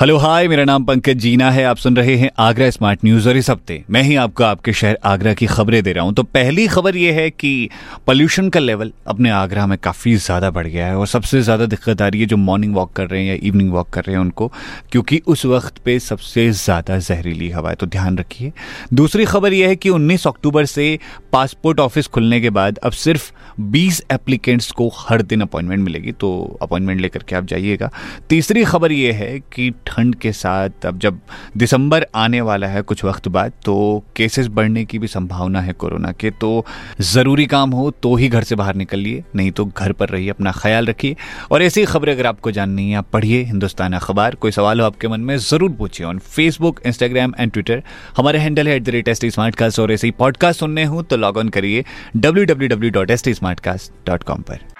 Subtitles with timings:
[0.00, 3.36] hello, hi, मेरा नाम पंकज जीना है। आप सुन रहे हैं आगरा स्मार्ट न्यूज़ और
[3.36, 6.66] इस हफ़्ते मैं ही आपको आपके शहर आगरा की खबरें दे रहा हूँ। तो पहली
[6.66, 7.68] खबर यह है कि
[8.06, 12.02] पोल्यूशन का लेवल अपने आगरा में काफ़ी ज़्यादा बढ़ गया है और सबसे ज़्यादा दिक्कत
[12.02, 14.20] आ रही है जो मॉर्निंग वॉक कर रहे हैं या इवनिंग वॉक कर रहे हैं
[14.20, 14.50] उनको,
[14.92, 18.52] क्योंकि उस वक्त पे सबसे ज़्यादा जहरीली हवा है। तो ध्यान रखिए।
[18.94, 20.98] दूसरी खबर यह है कि उन्नीस अक्टूबर से
[21.32, 23.30] पासपोर्ट ऑफ़िस खुलने के बाद अब सिर्फ़
[23.60, 27.90] बीस एप्लीकेंट्स को हर दिन अपॉइंटमेंट मिलेगी। तो अपॉइंटमेंट लेकर के आप जाइएगा।
[28.30, 31.20] तीसरी खबर यह है कि ठंड के साथ, अब जब
[31.56, 36.12] दिसंबर आने वाला है कुछ वक्त बाद तो केसेस बढ़ने की भी संभावना है कोरोना
[36.12, 36.64] के। तो
[37.02, 40.52] ज़रूरी काम हो तो ही घर से बाहर निकलिए, नहीं तो घर पर रहिए, अपना
[40.52, 41.16] ख्याल रखिए।
[41.50, 45.08] और ऐसी खबरें अगर आपको जाननी है, आप पढ़िए हिंदुस्तान अखबार। कोई सवाल हो आपके
[45.08, 47.82] मन में, ज़रूर पूछिए on Facebook Instagram and Twitter
[48.16, 50.84] हमारे हैंडल है at the rate S T smart cast और ऐसे ही पॉडकास्ट सुनने
[50.84, 51.84] हो तो लॉग ऑन करिए
[52.16, 54.79] W W W dot S T smart cast dot com पर।